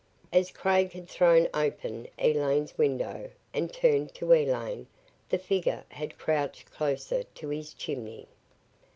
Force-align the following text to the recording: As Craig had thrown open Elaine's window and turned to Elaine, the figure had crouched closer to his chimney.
As 0.33 0.49
Craig 0.49 0.93
had 0.93 1.07
thrown 1.07 1.47
open 1.53 2.07
Elaine's 2.17 2.75
window 2.75 3.29
and 3.53 3.71
turned 3.71 4.15
to 4.15 4.33
Elaine, 4.33 4.87
the 5.29 5.37
figure 5.37 5.83
had 5.89 6.17
crouched 6.17 6.71
closer 6.71 7.21
to 7.21 7.49
his 7.49 7.71
chimney. 7.71 8.27